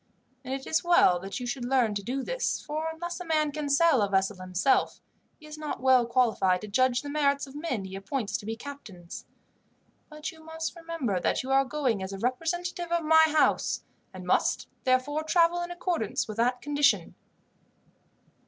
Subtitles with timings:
[0.43, 3.51] And it is well that you should learn to do this, for unless a man
[3.51, 4.99] can sail a vessel himself,
[5.39, 8.47] he is not well qualified to judge of the merits of men he appoints to
[8.47, 9.27] be captains;
[10.09, 14.25] but you must remember that you are going as a representative of my house, and
[14.25, 17.13] must, therefore, travel in accordance with that condition.